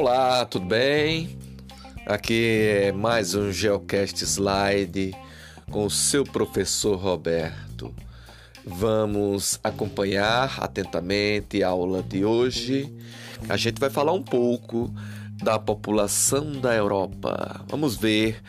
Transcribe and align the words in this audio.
Olá, 0.00 0.44
tudo 0.44 0.64
bem? 0.64 1.36
Aqui 2.06 2.68
é 2.84 2.92
mais 2.92 3.34
um 3.34 3.50
Geocast 3.50 4.22
Slide 4.22 5.12
com 5.72 5.86
o 5.86 5.90
seu 5.90 6.22
professor 6.22 6.94
Roberto. 6.96 7.92
Vamos 8.64 9.58
acompanhar 9.62 10.62
atentamente 10.62 11.64
a 11.64 11.70
aula 11.70 12.00
de 12.00 12.24
hoje. 12.24 12.96
A 13.48 13.56
gente 13.56 13.80
vai 13.80 13.90
falar 13.90 14.12
um 14.12 14.22
pouco 14.22 14.88
da 15.42 15.58
população 15.58 16.52
da 16.52 16.72
Europa. 16.76 17.64
Vamos 17.66 17.96
ver 17.96 18.40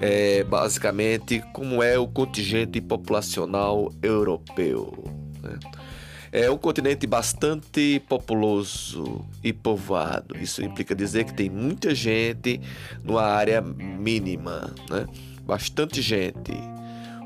é, 0.00 0.42
basicamente 0.42 1.40
como 1.52 1.84
é 1.84 1.96
o 1.96 2.08
contingente 2.08 2.80
populacional 2.80 3.92
europeu. 4.02 5.04
Né? 5.40 5.56
É 6.32 6.50
um 6.50 6.58
continente 6.58 7.06
bastante 7.06 8.02
populoso 8.08 9.24
e 9.42 9.52
povoado. 9.52 10.36
Isso 10.36 10.62
implica 10.62 10.94
dizer 10.94 11.24
que 11.24 11.34
tem 11.34 11.48
muita 11.48 11.94
gente 11.94 12.60
numa 13.04 13.22
área 13.22 13.60
mínima, 13.60 14.74
né? 14.90 15.06
Bastante 15.42 16.02
gente. 16.02 16.52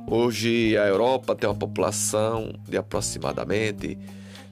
Hoje 0.07 0.77
a 0.77 0.87
Europa 0.87 1.35
tem 1.35 1.49
uma 1.49 1.57
população 1.57 2.53
de 2.69 2.77
aproximadamente 2.77 3.99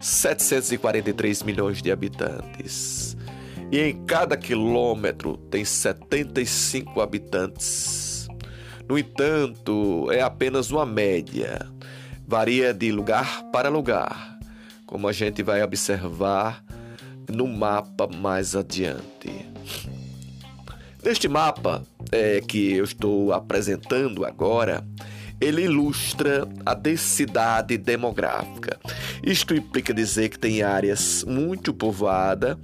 743 0.01 1.43
milhões 1.43 1.83
de 1.83 1.93
habitantes. 1.93 3.17
E 3.71 3.81
em 3.81 4.05
cada 4.07 4.37
quilômetro 4.37 5.37
tem 5.51 5.65
75 5.65 7.01
habitantes. 7.03 8.29
No 8.89 8.99
entanto, 8.99 10.11
é 10.11 10.23
apenas 10.23 10.71
uma 10.71 10.87
média. 10.87 11.71
Varia 12.27 12.73
de 12.73 12.91
lugar 12.91 13.43
para 13.53 13.69
lugar 13.69 14.38
como 14.89 15.07
a 15.07 15.13
gente 15.13 15.43
vai 15.43 15.63
observar 15.63 16.65
no 17.29 17.47
mapa 17.47 18.09
mais 18.09 18.57
adiante. 18.57 19.47
Neste 21.05 21.29
mapa 21.29 21.85
é, 22.11 22.41
que 22.41 22.73
eu 22.73 22.85
estou 22.85 23.35
apresentando 23.35 24.25
agora, 24.25 24.83
ele 25.39 25.65
ilustra 25.65 26.49
a 26.65 26.73
densidade 26.73 27.77
demográfica. 27.77 28.81
Isto 29.23 29.55
implica 29.55 29.93
dizer 29.93 30.31
que 30.31 30.39
tem 30.39 30.63
áreas 30.63 31.23
muito 31.23 31.75
povoadas 31.75 32.57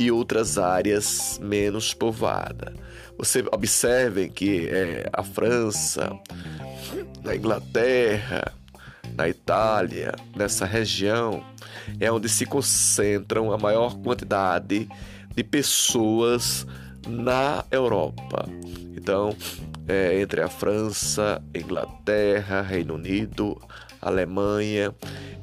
e 0.00 0.10
outras 0.10 0.58
áreas 0.58 1.38
menos 1.40 1.94
povoadas. 1.94 2.74
Você 3.16 3.44
observem 3.52 4.28
que 4.28 4.68
é, 4.68 5.08
a 5.12 5.22
França, 5.22 6.10
a 7.24 7.36
Inglaterra, 7.36 8.52
na 9.16 9.28
Itália, 9.28 10.14
nessa 10.36 10.66
região, 10.66 11.42
é 12.00 12.10
onde 12.10 12.28
se 12.28 12.46
concentram 12.46 13.52
a 13.52 13.58
maior 13.58 13.96
quantidade 13.98 14.88
de 15.34 15.44
pessoas 15.44 16.66
na 17.06 17.64
Europa. 17.70 18.48
Então, 18.96 19.34
é, 19.86 20.20
entre 20.20 20.42
a 20.42 20.48
França, 20.48 21.42
Inglaterra, 21.54 22.60
Reino 22.60 22.94
Unido, 22.94 23.60
Alemanha, 24.02 24.94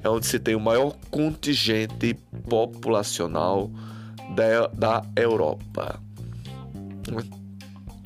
é 0.03 0.09
onde 0.09 0.27
se 0.27 0.39
tem 0.39 0.55
o 0.55 0.59
maior 0.59 0.95
contingente 1.09 2.13
populacional 2.47 3.71
da, 4.35 4.67
da 4.67 5.05
Europa. 5.15 5.99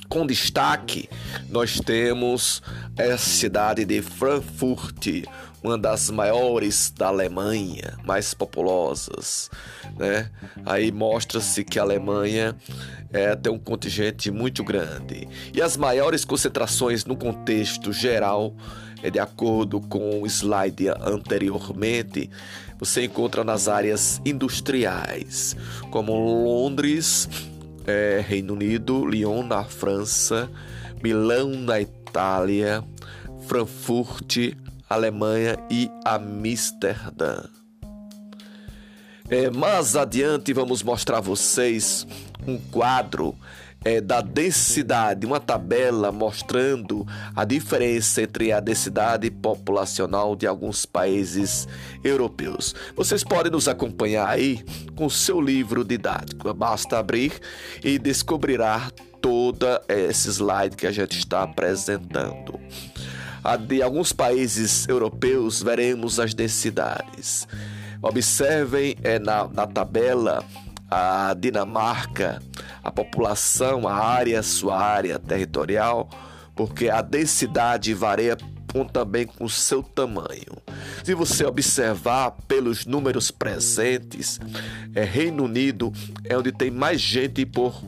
Com 0.07 0.25
destaque, 0.25 1.09
nós 1.49 1.79
temos 1.79 2.63
a 2.97 3.17
cidade 3.17 3.85
de 3.85 4.01
Frankfurt, 4.01 5.25
uma 5.63 5.77
das 5.77 6.09
maiores 6.09 6.91
da 6.95 7.07
Alemanha, 7.07 7.97
mais 8.05 8.33
populosas, 8.33 9.49
né? 9.97 10.29
Aí 10.65 10.91
mostra-se 10.91 11.63
que 11.63 11.77
a 11.77 11.81
Alemanha 11.81 12.55
é, 13.11 13.35
tem 13.35 13.51
um 13.51 13.59
contingente 13.59 14.31
muito 14.31 14.63
grande. 14.63 15.27
E 15.53 15.61
as 15.61 15.75
maiores 15.75 16.23
concentrações 16.23 17.05
no 17.05 17.15
contexto 17.15 17.91
geral, 17.91 18.55
é, 19.03 19.09
de 19.09 19.19
acordo 19.19 19.81
com 19.81 20.21
o 20.21 20.27
slide 20.27 20.87
anteriormente, 20.89 22.29
você 22.77 23.03
encontra 23.03 23.43
nas 23.43 23.67
áreas 23.67 24.21
industriais, 24.25 25.55
como 25.91 26.13
Londres, 26.13 27.27
é, 27.85 28.23
Reino 28.25 28.53
Unido, 28.53 29.05
Lyon 29.05 29.43
na 29.43 29.65
França, 29.65 30.49
Milão 31.03 31.49
na 31.49 31.81
Itália, 31.81 32.83
Frankfurt, 33.47 34.53
Alemanha 34.89 35.57
e 35.69 35.89
Amsterdã. 36.03 37.43
É, 39.29 39.49
mais 39.51 39.95
adiante 39.95 40.51
vamos 40.53 40.81
mostrar 40.81 41.19
a 41.19 41.21
vocês 41.21 42.07
um 42.47 42.57
quadro 42.57 43.35
é, 43.85 44.01
da 44.01 44.21
densidade, 44.21 45.25
uma 45.25 45.39
tabela 45.39 46.11
mostrando 46.11 47.05
a 47.35 47.45
diferença 47.45 48.23
entre 48.23 48.51
a 48.51 48.59
densidade 48.59 49.29
populacional 49.29 50.35
de 50.35 50.47
alguns 50.47 50.85
países 50.85 51.67
europeus. 52.03 52.73
Vocês 52.95 53.23
podem 53.23 53.51
nos 53.51 53.67
acompanhar 53.67 54.27
aí 54.27 54.63
com 54.95 55.09
seu 55.09 55.39
livro 55.39 55.83
didático. 55.83 56.51
Basta 56.53 56.97
abrir 56.97 57.33
e 57.83 57.99
descobrirá 57.99 58.91
toda 59.21 59.81
esse 59.87 60.29
slide 60.29 60.75
que 60.75 60.87
a 60.87 60.91
gente 60.91 61.17
está 61.17 61.43
apresentando 61.43 62.59
a 63.43 63.55
de 63.55 63.81
alguns 63.81 64.11
países 64.13 64.87
europeus, 64.87 65.61
veremos 65.61 66.19
as 66.19 66.33
densidades. 66.33 67.47
Observem 68.01 68.95
é, 69.03 69.19
na, 69.19 69.47
na 69.47 69.67
tabela 69.67 70.43
a 70.89 71.35
Dinamarca, 71.37 72.41
a 72.83 72.91
população, 72.91 73.87
a 73.87 73.93
área, 73.93 74.41
sua 74.41 74.79
área 74.79 75.19
territorial, 75.19 76.09
porque 76.55 76.89
a 76.89 77.01
densidade 77.01 77.93
varia 77.93 78.37
também 78.91 79.25
com 79.25 79.45
o 79.45 79.49
seu 79.49 79.81
tamanho. 79.81 80.61
Se 81.03 81.13
você 81.15 81.45
observar 81.45 82.31
pelos 82.47 82.85
números 82.85 83.31
presentes, 83.31 84.39
é, 84.93 85.03
Reino 85.03 85.45
Unido 85.45 85.91
é 86.23 86.37
onde 86.37 86.51
tem 86.51 86.69
mais 86.69 87.01
gente 87.01 87.45
por 87.45 87.81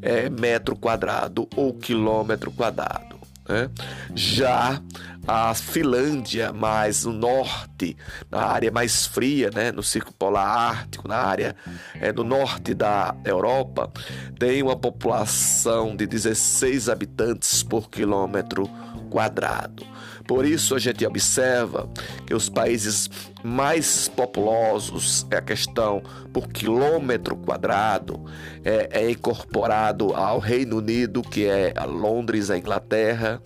é, 0.00 0.28
metro 0.30 0.76
quadrado 0.76 1.48
ou 1.56 1.74
quilômetro 1.74 2.52
quadrado. 2.52 3.17
Né? 3.48 3.70
Já 4.14 4.80
a 5.26 5.54
Finlândia, 5.54 6.52
mais 6.52 7.04
no 7.04 7.12
norte, 7.12 7.96
na 8.30 8.42
área 8.42 8.70
mais 8.70 9.06
fria, 9.06 9.50
né? 9.54 9.72
no 9.72 9.82
Círculo 9.82 10.14
Polar 10.18 10.46
Ártico, 10.46 11.06
na 11.08 11.16
área 11.16 11.56
é, 12.00 12.12
no 12.12 12.24
norte 12.24 12.74
da 12.74 13.14
Europa, 13.24 13.90
tem 14.38 14.62
uma 14.62 14.76
população 14.76 15.94
de 15.96 16.06
16 16.06 16.88
habitantes 16.88 17.62
por 17.62 17.90
quilômetro 17.90 18.68
quadrado. 19.10 19.84
Por 20.28 20.44
isso 20.44 20.74
a 20.74 20.78
gente 20.78 21.06
observa 21.06 21.88
que 22.26 22.34
os 22.34 22.50
países 22.50 23.08
mais 23.42 24.08
populosos 24.08 25.26
é 25.30 25.38
a 25.38 25.40
questão 25.40 26.02
por 26.34 26.48
quilômetro 26.48 27.34
quadrado 27.34 28.22
é, 28.62 28.90
é 28.92 29.10
incorporado 29.10 30.14
ao 30.14 30.38
Reino 30.38 30.76
Unido, 30.76 31.22
que 31.22 31.46
é 31.46 31.72
a 31.74 31.86
Londres, 31.86 32.50
a 32.50 32.58
Inglaterra, 32.58 33.40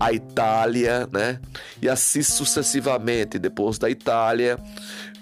a 0.00 0.14
Itália, 0.14 1.06
né? 1.12 1.38
E 1.82 1.88
assim 1.88 2.22
sucessivamente. 2.22 3.38
Depois 3.38 3.78
da 3.78 3.90
Itália, 3.90 4.58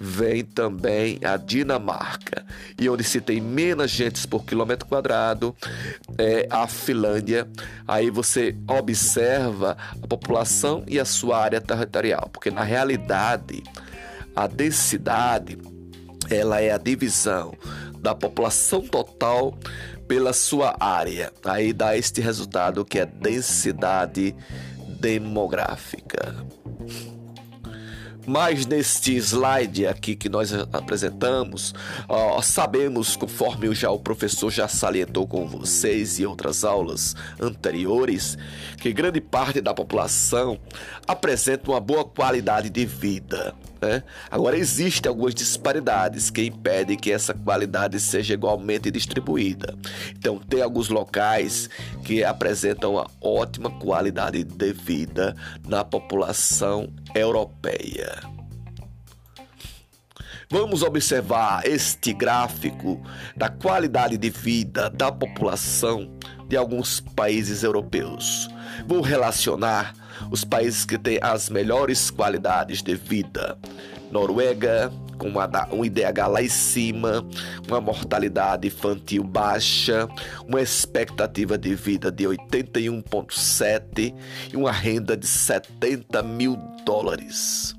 vem 0.00 0.44
também 0.44 1.18
a 1.24 1.36
Dinamarca. 1.36 2.46
E 2.78 2.88
onde 2.88 3.02
se 3.02 3.20
tem 3.20 3.40
menos 3.40 3.90
gente 3.90 4.26
por 4.28 4.44
quilômetro 4.44 4.88
quadrado 4.88 5.54
é 6.16 6.46
a 6.48 6.68
Finlândia. 6.68 7.48
Aí 7.88 8.08
você 8.08 8.56
observa 8.68 9.76
a 10.00 10.06
população 10.06 10.84
e 10.86 11.00
a 11.00 11.04
sua 11.04 11.38
área 11.38 11.60
territorial, 11.60 12.30
porque 12.32 12.50
na 12.50 12.62
realidade 12.62 13.64
a 14.36 14.46
densidade 14.46 15.58
ela 16.30 16.60
é 16.60 16.70
a 16.70 16.78
divisão 16.78 17.52
da 18.00 18.14
população 18.14 18.82
total 18.82 19.58
pela 20.06 20.32
sua 20.32 20.76
área. 20.80 21.32
Aí 21.44 21.72
dá 21.72 21.96
este 21.96 22.20
resultado 22.20 22.84
que 22.84 22.98
é 22.98 23.06
densidade 23.06 24.34
demográfica. 25.00 26.34
Mas 28.28 28.66
neste 28.66 29.16
slide 29.16 29.86
aqui 29.86 30.14
que 30.14 30.28
nós 30.28 30.52
apresentamos, 30.70 31.74
ó, 32.06 32.42
sabemos, 32.42 33.16
conforme 33.16 33.74
já 33.74 33.90
o 33.90 33.98
professor 33.98 34.50
já 34.50 34.68
salientou 34.68 35.26
com 35.26 35.48
vocês 35.48 36.18
e 36.18 36.26
outras 36.26 36.62
aulas 36.62 37.16
anteriores, 37.40 38.36
que 38.76 38.92
grande 38.92 39.18
parte 39.18 39.62
da 39.62 39.72
população 39.72 40.58
apresenta 41.06 41.70
uma 41.70 41.80
boa 41.80 42.04
qualidade 42.04 42.68
de 42.68 42.84
vida. 42.84 43.54
Né? 43.80 44.02
Agora, 44.30 44.58
existem 44.58 45.08
algumas 45.08 45.34
disparidades 45.34 46.30
que 46.30 46.44
impedem 46.44 46.96
que 46.96 47.12
essa 47.12 47.32
qualidade 47.32 47.98
seja 48.00 48.34
igualmente 48.34 48.90
distribuída. 48.90 49.74
Então, 50.10 50.38
tem 50.38 50.60
alguns 50.60 50.88
locais 50.88 51.70
que 52.04 52.24
apresentam 52.24 52.94
uma 52.94 53.06
ótima 53.20 53.70
qualidade 53.70 54.42
de 54.42 54.72
vida 54.72 55.34
na 55.66 55.84
população 55.84 56.92
europeia. 57.14 58.20
Vamos 60.50 60.82
observar 60.82 61.66
este 61.66 62.14
gráfico 62.14 63.02
da 63.36 63.50
qualidade 63.50 64.16
de 64.16 64.30
vida 64.30 64.88
da 64.88 65.12
população 65.12 66.10
de 66.48 66.56
alguns 66.56 67.00
países 67.00 67.62
europeus. 67.62 68.48
Vou 68.86 69.02
relacionar 69.02 69.94
os 70.30 70.44
países 70.44 70.86
que 70.86 70.96
têm 70.96 71.18
as 71.20 71.50
melhores 71.50 72.10
qualidades 72.10 72.82
de 72.82 72.94
vida. 72.94 73.58
Noruega, 74.10 74.90
com 75.18 75.28
uma, 75.28 75.48
um 75.72 75.84
IDH 75.84 76.26
lá 76.28 76.42
em 76.42 76.48
cima, 76.48 77.26
uma 77.66 77.80
mortalidade 77.80 78.68
infantil 78.68 79.24
baixa, 79.24 80.08
uma 80.46 80.62
expectativa 80.62 81.58
de 81.58 81.74
vida 81.74 82.10
de 82.10 82.24
81,7 82.24 84.14
e 84.52 84.56
uma 84.56 84.72
renda 84.72 85.16
de 85.16 85.26
70 85.26 86.22
mil 86.22 86.56
dólares. 86.84 87.74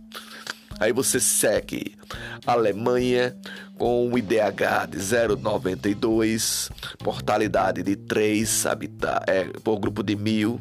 Aí 0.79 0.93
você 0.93 1.19
segue 1.19 1.97
Alemanha 2.45 3.35
com 3.77 4.07
um 4.07 4.17
IDH 4.17 4.87
de 4.89 4.97
0,92, 4.97 6.69
mortalidade 7.03 7.83
de 7.83 7.95
3 7.95 8.65
habita 8.65 9.21
é, 9.27 9.45
por 9.63 9.77
grupo 9.77 10.01
de 10.03 10.15
mil. 10.15 10.59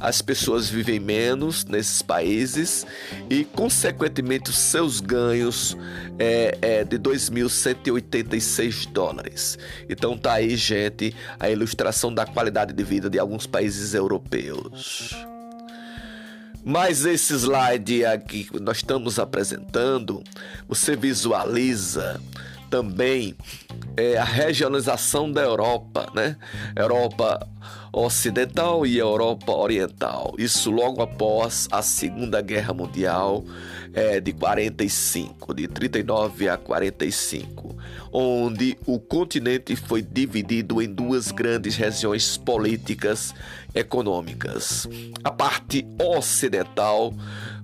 As 0.00 0.20
pessoas 0.20 0.68
vivem 0.68 0.98
menos 0.98 1.64
nesses 1.64 2.02
países 2.02 2.84
e, 3.30 3.44
consequentemente, 3.44 4.50
os 4.50 4.56
seus 4.56 5.00
ganhos 5.00 5.76
é, 6.18 6.58
é 6.60 6.84
de 6.84 6.98
2.186 6.98 8.90
dólares. 8.90 9.56
Então 9.88 10.18
tá 10.18 10.34
aí, 10.34 10.56
gente, 10.56 11.14
a 11.38 11.48
ilustração 11.48 12.12
da 12.12 12.26
qualidade 12.26 12.72
de 12.72 12.82
vida 12.82 13.08
de 13.08 13.18
alguns 13.18 13.46
países 13.46 13.94
europeus. 13.94 15.33
Mas 16.64 17.04
esse 17.04 17.34
slide 17.34 18.06
aqui 18.06 18.44
que 18.44 18.58
nós 18.58 18.78
estamos 18.78 19.18
apresentando, 19.18 20.22
você 20.66 20.96
visualiza 20.96 22.18
também 22.74 23.36
é, 23.96 24.18
a 24.18 24.24
regionalização 24.24 25.30
da 25.30 25.40
Europa, 25.42 26.10
né? 26.12 26.36
Europa 26.74 27.48
Ocidental 27.92 28.84
e 28.84 28.98
Europa 28.98 29.52
Oriental. 29.52 30.34
Isso 30.36 30.72
logo 30.72 31.00
após 31.00 31.68
a 31.70 31.82
Segunda 31.82 32.42
Guerra 32.42 32.74
Mundial 32.74 33.44
é, 33.92 34.18
de 34.18 34.32
45, 34.32 35.54
de 35.54 35.68
39 35.68 36.48
a 36.48 36.56
45, 36.56 37.76
onde 38.12 38.76
o 38.84 38.98
continente 38.98 39.76
foi 39.76 40.02
dividido 40.02 40.82
em 40.82 40.92
duas 40.92 41.30
grandes 41.30 41.76
regiões 41.76 42.36
políticas 42.36 43.32
econômicas. 43.72 44.88
A 45.22 45.30
parte 45.30 45.86
ocidental, 46.02 47.14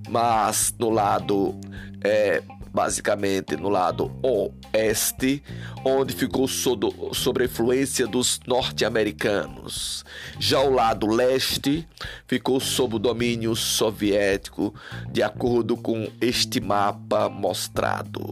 mas 0.08 0.72
no 0.78 0.88
lado 0.88 1.58
é, 2.04 2.40
basicamente 2.72 3.56
no 3.56 3.68
lado 3.68 4.10
oeste, 4.22 5.42
onde 5.84 6.14
ficou 6.14 6.46
sob, 6.46 6.88
sob 7.12 7.42
a 7.42 7.46
influência 7.46 8.06
dos 8.06 8.40
norte-americanos. 8.46 10.04
Já 10.38 10.60
o 10.60 10.72
lado 10.72 11.06
leste 11.06 11.86
ficou 12.26 12.60
sob 12.60 12.96
o 12.96 12.98
domínio 12.98 13.54
soviético, 13.56 14.74
de 15.10 15.22
acordo 15.22 15.76
com 15.76 16.08
este 16.20 16.60
mapa 16.60 17.28
mostrado. 17.28 18.30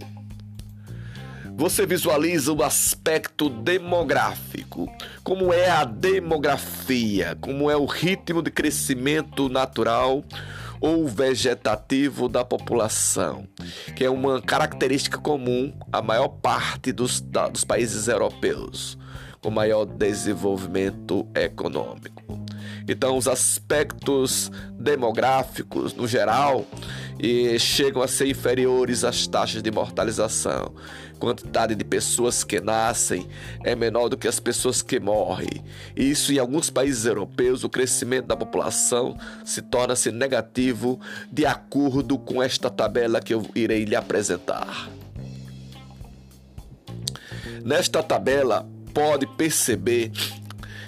Você 1.59 1.85
visualiza 1.85 2.53
o 2.53 2.63
aspecto 2.63 3.51
demográfico, 3.51 4.89
como 5.25 5.53
é 5.53 5.69
a 5.69 5.83
demografia, 5.83 7.37
como 7.41 7.69
é 7.69 7.77
o 7.77 7.85
ritmo 7.85 8.41
de 8.41 8.49
crescimento 8.49 9.49
natural 9.49 10.23
ou 10.81 11.07
vegetativo 11.07 12.29
da 12.29 12.45
população, 12.45 13.47
que 13.97 14.05
é 14.05 14.11
uma 14.11 14.41
característica 14.41 15.19
comum 15.19 15.73
à 15.93 16.01
maior 16.01 16.29
parte 16.29 16.93
dos, 16.93 17.21
da, 17.21 17.49
dos 17.49 17.65
países 17.65 18.09
europeus, 18.09 18.99
com 19.41 19.51
maior 19.51 19.85
desenvolvimento 19.85 21.27
econômico. 21.35 22.23
Então, 22.89 23.19
os 23.19 23.29
aspectos 23.29 24.51
demográficos, 24.73 25.95
no 25.95 26.09
geral, 26.09 26.65
e 27.19 27.59
chegam 27.59 28.01
a 28.03 28.09
ser 28.09 28.29
inferiores 28.29 29.05
às 29.05 29.27
taxas 29.27 29.63
de 29.63 29.71
mortalização. 29.71 30.73
Quantidade 31.19 31.75
de 31.75 31.85
pessoas 31.85 32.45
que 32.45 32.61
nascem 32.61 33.27
é 33.65 33.75
menor 33.75 34.09
do 34.09 34.17
que 34.17 34.29
as 34.29 34.39
pessoas 34.39 34.83
que 34.83 35.01
morrem. 35.01 35.65
Isso 35.97 36.33
em 36.33 36.39
alguns 36.39 36.71
países 36.71 37.05
europeus, 37.07 37.65
o 37.65 37.69
crescimento 37.69 38.27
da 38.27 38.37
população 38.37 39.19
se 39.45 39.61
torna-se 39.61 40.13
negativo 40.13 41.01
de 41.31 41.45
acordo 41.45 42.19
com 42.19 42.41
esta 42.41 42.71
tabela 42.71 43.21
que 43.21 43.35
eu 43.35 43.45
irei 43.55 43.85
lhe 43.85 43.97
apresentar. 43.97 44.89
Nesta 47.65 48.03
tabela, 48.03 48.69
pode 48.95 49.27
perceber, 49.27 50.13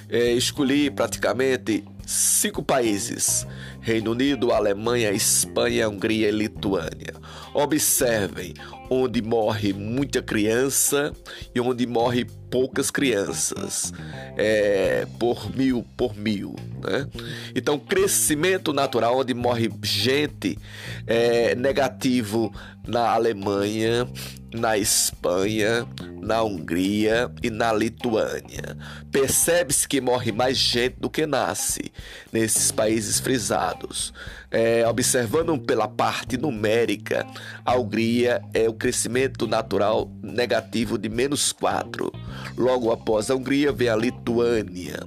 é, 0.09 0.33
escolhi 0.33 0.91
praticamente 0.91 1.85
cinco 2.07 2.63
países 2.63 3.47
Reino 3.81 4.13
Unido, 4.13 4.53
Alemanha, 4.53 5.11
Espanha, 5.11 5.89
Hungria 5.89 6.29
e 6.29 6.33
Lituânia. 6.33 7.15
Observem 7.55 8.55
onde 8.91 9.23
morre 9.23 9.73
muita 9.73 10.23
criança 10.23 11.13
e 11.55 11.61
onde 11.61 11.87
morre 11.87 12.27
poucas 12.51 12.91
crianças 12.91 13.93
é, 14.37 15.07
por 15.19 15.55
mil 15.55 15.85
por 15.97 16.17
mil, 16.17 16.55
né? 16.83 17.07
Então 17.55 17.79
crescimento 17.79 18.73
natural 18.73 19.19
onde 19.19 19.33
morre 19.35 19.71
gente 19.83 20.59
é, 21.07 21.55
negativo 21.55 22.53
na 22.87 23.11
Alemanha, 23.11 24.09
na 24.53 24.77
Espanha, 24.77 25.87
na 26.21 26.43
Hungria 26.43 27.31
e 27.43 27.51
na 27.51 27.73
Lituânia. 27.73 28.77
Percebe-se 29.13 29.87
que 29.87 30.01
morre 30.01 30.33
mais 30.33 30.57
gente 30.57 30.97
do 30.99 31.09
que 31.09 31.27
nasce 31.27 31.93
nesses 32.33 32.73
países 32.73 33.21
frisados. 33.21 34.13
É, 34.51 34.87
observando 34.89 35.57
pela 35.59 35.87
parte 35.87 36.37
numérica, 36.37 37.25
a 37.65 37.77
Hungria 37.77 38.43
é 38.53 38.69
o 38.69 38.75
crescimento 38.75 39.47
natural 39.47 40.11
negativo 40.23 40.99
de 40.99 41.09
menos 41.09 41.53
4. 41.53 42.11
Logo 42.57 42.91
após 42.91 43.31
a 43.31 43.35
Hungria 43.35 43.73
vem 43.73 43.89
a 43.89 43.97
Lituânia 43.97 45.01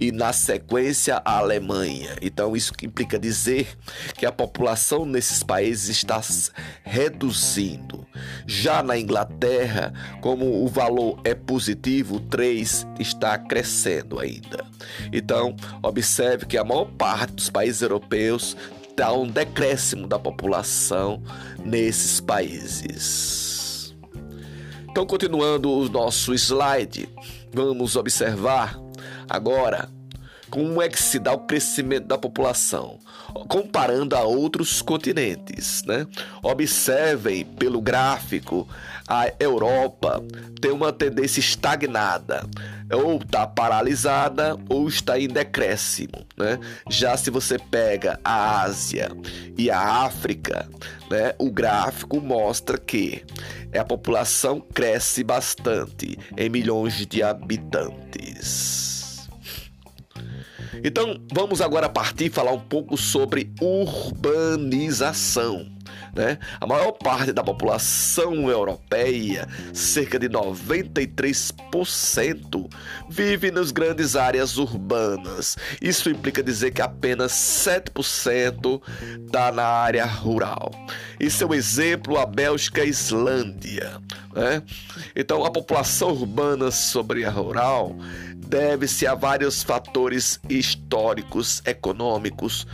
e 0.00 0.10
na 0.10 0.32
sequência 0.32 1.20
a 1.24 1.38
Alemanha. 1.38 2.16
Então 2.20 2.56
isso 2.56 2.72
implica 2.82 3.18
dizer 3.18 3.68
que 4.16 4.26
a 4.26 4.32
população 4.32 5.04
nesses 5.04 5.42
países 5.42 5.96
está 5.96 6.20
reduzindo. 6.82 8.06
Já 8.46 8.82
na 8.82 8.98
Inglaterra, 8.98 9.92
como 10.20 10.64
o 10.64 10.68
valor 10.68 11.20
é 11.24 11.34
positivo, 11.34 12.20
3 12.20 12.86
está 12.98 13.36
crescendo 13.38 14.18
ainda. 14.18 14.64
Então, 15.12 15.56
observe 15.82 16.46
que 16.46 16.58
a 16.58 16.64
maior 16.64 16.86
parte 16.86 17.34
dos 17.34 17.50
países 17.50 17.82
europeus 17.82 18.56
está 18.88 19.12
um 19.12 19.26
decréscimo 19.26 20.06
da 20.06 20.18
população 20.18 21.22
nesses 21.64 22.20
países. 22.20 23.43
Então, 24.94 25.04
continuando 25.04 25.72
o 25.72 25.88
nosso 25.88 26.32
slide, 26.34 27.08
vamos 27.52 27.96
observar 27.96 28.78
agora 29.28 29.88
como 30.48 30.80
é 30.80 30.88
que 30.88 31.02
se 31.02 31.18
dá 31.18 31.32
o 31.32 31.40
crescimento 31.40 32.06
da 32.06 32.16
população. 32.16 33.00
Comparando 33.48 34.16
a 34.16 34.22
outros 34.22 34.80
continentes. 34.80 35.82
Né? 35.84 36.06
Observem 36.42 37.44
pelo 37.44 37.80
gráfico, 37.80 38.68
a 39.06 39.30
Europa 39.38 40.22
tem 40.60 40.70
uma 40.70 40.92
tendência 40.92 41.40
estagnada, 41.40 42.48
ou 42.90 43.16
está 43.16 43.46
paralisada 43.46 44.56
ou 44.68 44.88
está 44.88 45.18
em 45.18 45.28
decréscimo. 45.28 46.26
Né? 46.36 46.58
Já 46.88 47.16
se 47.16 47.30
você 47.30 47.58
pega 47.58 48.18
a 48.24 48.62
Ásia 48.62 49.10
e 49.58 49.70
a 49.70 50.04
África, 50.04 50.68
né, 51.10 51.34
o 51.38 51.50
gráfico 51.50 52.20
mostra 52.20 52.78
que 52.78 53.24
a 53.78 53.84
população 53.84 54.60
cresce 54.60 55.24
bastante 55.24 56.18
em 56.36 56.48
milhões 56.48 57.06
de 57.06 57.22
habitantes. 57.22 58.83
Então, 60.82 61.20
vamos 61.32 61.60
agora 61.60 61.88
partir 61.88 62.30
falar 62.30 62.52
um 62.52 62.60
pouco 62.60 62.96
sobre 62.96 63.52
urbanização. 63.60 65.66
Né? 66.14 66.38
A 66.60 66.66
maior 66.66 66.92
parte 66.92 67.32
da 67.32 67.42
população 67.42 68.48
europeia, 68.48 69.48
cerca 69.72 70.16
de 70.18 70.28
93%, 70.28 72.70
vive 73.08 73.50
nas 73.50 73.72
grandes 73.72 74.14
áreas 74.14 74.56
urbanas. 74.56 75.56
Isso 75.82 76.08
implica 76.08 76.40
dizer 76.42 76.70
que 76.70 76.80
apenas 76.80 77.32
7% 77.32 78.80
está 79.26 79.50
na 79.50 79.64
área 79.64 80.06
rural. 80.06 80.70
E 81.18 81.28
seu 81.30 81.52
exemplo, 81.52 82.16
a 82.18 82.26
Bélgica 82.26 82.84
e 82.84 82.88
Islândia. 82.88 84.00
Né? 84.32 84.62
Então, 85.16 85.44
a 85.44 85.50
população 85.50 86.10
urbana 86.10 86.70
sobre 86.70 87.24
a 87.24 87.30
rural 87.30 87.96
deve-se 88.36 89.04
a 89.06 89.14
vários 89.14 89.64
fatores 89.64 90.38
históricos, 90.48 91.60
econômicos 91.64 92.66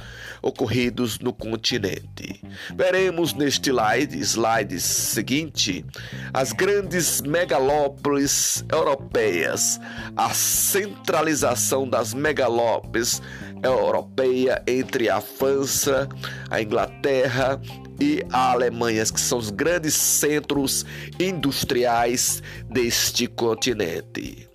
ocorridos 0.42 1.18
no 1.18 1.32
continente. 1.32 2.42
Veremos 2.74 3.34
neste 3.34 3.70
slide, 3.70 4.24
slide 4.24 4.80
seguinte 4.80 5.84
as 6.32 6.52
grandes 6.52 7.20
megalópolis 7.20 8.64
europeias, 8.72 9.80
a 10.16 10.30
centralização 10.30 11.88
das 11.88 12.14
megalópolis 12.14 13.22
europeia 13.62 14.62
entre 14.66 15.08
a 15.08 15.20
França, 15.20 16.08
a 16.50 16.60
Inglaterra 16.60 17.60
e 18.00 18.24
a 18.32 18.52
Alemanha, 18.52 19.04
que 19.04 19.20
são 19.20 19.38
os 19.38 19.50
grandes 19.50 19.94
centros 19.94 20.86
industriais 21.18 22.42
deste 22.68 23.26
continente. 23.26 24.48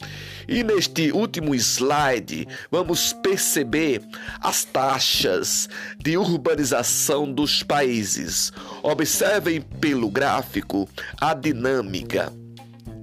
E 0.48 0.64
neste 0.64 1.12
último 1.12 1.56
slide, 1.56 2.48
vamos 2.70 3.14
perceber 3.14 4.02
as 4.40 4.64
taxas 4.64 5.68
de 5.98 6.18
urbanização 6.18 7.32
dos 7.32 7.64
países. 7.64 8.52
Observem 8.84 9.62
pelo 9.62 10.10
gráfico 10.10 10.88
a 11.20 11.34
dinâmica. 11.34 12.32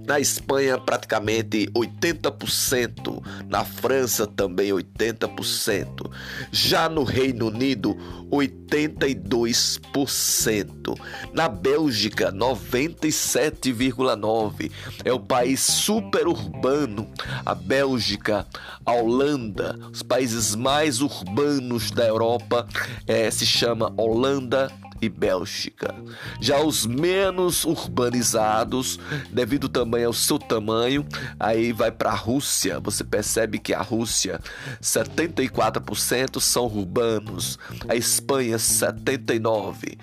Na 0.06 0.18
Espanha, 0.18 0.78
praticamente 0.78 1.68
80%. 1.74 3.22
Na 3.48 3.64
França, 3.64 4.26
também 4.26 4.70
80%. 4.70 6.10
Já 6.50 6.88
no 6.88 7.04
Reino 7.04 7.48
Unido, 7.48 7.94
82%. 8.30 10.98
Na 11.32 11.48
Bélgica, 11.48 12.32
97,9%. 12.32 14.72
É 15.04 15.12
o 15.12 15.20
país 15.20 15.60
superurbano. 15.60 17.08
A 17.44 17.54
Bélgica, 17.54 18.46
a 18.84 18.92
Holanda, 18.92 19.78
os 19.92 20.02
países 20.02 20.54
mais 20.54 21.00
urbanos 21.00 21.90
da 21.90 22.06
Europa, 22.06 22.66
é, 23.06 23.30
se 23.30 23.46
chama 23.46 23.92
Holanda 23.96 24.70
e 25.02 25.08
Bélgica. 25.08 25.92
Já 26.40 26.60
os 26.60 26.86
menos 26.86 27.64
urbanizados, 27.64 29.00
devido 29.32 29.68
também 29.68 30.04
ao 30.04 30.12
seu 30.12 30.38
tamanho, 30.38 31.04
aí 31.40 31.72
vai 31.72 31.90
para 31.90 32.10
a 32.10 32.14
Rússia. 32.14 32.78
Você 32.78 33.02
percebe 33.02 33.58
que 33.58 33.74
a 33.74 33.82
Rússia, 33.82 34.40
74% 34.80 36.40
são 36.40 36.66
urbanos, 36.66 37.58
a 37.88 37.96
Espanha 37.96 38.56
79%, 38.56 39.98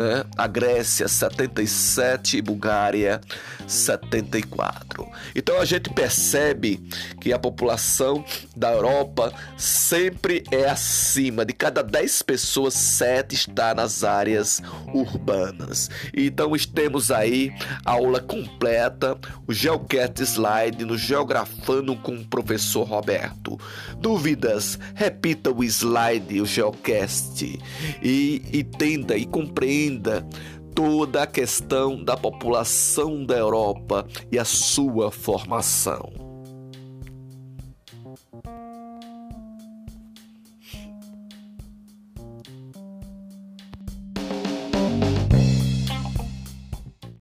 né? 0.00 0.24
a 0.36 0.46
Grécia 0.46 1.06
77% 1.06 2.34
e 2.34 2.42
Bulgária 2.42 3.20
74%. 3.68 5.06
Então 5.34 5.60
a 5.60 5.64
gente 5.64 5.90
percebe 5.90 6.80
que 7.20 7.32
a 7.32 7.38
população 7.38 8.24
da 8.56 8.72
Europa 8.72 9.32
sempre 9.56 10.42
é 10.50 10.68
acima 10.68 11.44
de 11.44 11.52
cada 11.52 11.82
10 11.82 12.22
pessoas, 12.22 12.74
7 12.74 13.34
está 13.34 13.74
nas 13.74 14.02
áreas 14.02 14.62
urbanas. 14.92 15.90
Então 16.16 16.50
temos 16.74 17.10
aí 17.10 17.52
a 17.84 17.92
aula 17.92 18.20
completa, 18.20 19.18
o 19.46 19.52
Geocast 19.52 20.20
Slide 20.20 20.84
no 20.84 20.96
Geografando 20.96 21.94
com 21.96 22.14
o 22.14 22.24
professor 22.24 22.84
Roberto. 22.84 23.58
Dúvidas? 23.98 24.78
Repita 24.94 25.50
o 25.50 25.62
slide, 25.62 26.40
o 26.40 26.46
Geocast 26.46 27.58
e 28.02 28.42
entenda 28.52 29.16
e 29.16 29.26
compreenda 29.26 29.89
toda 30.74 31.22
a 31.22 31.26
questão 31.26 32.02
da 32.02 32.16
população 32.16 33.24
da 33.24 33.36
Europa 33.36 34.06
e 34.30 34.38
a 34.38 34.44
sua 34.44 35.10
formação. 35.10 36.29